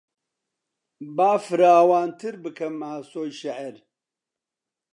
با 1.17 1.31
فراوانتر 1.45 2.33
بکەم 2.43 2.75
ئاسۆی 2.87 3.31
شێعر 3.39 3.75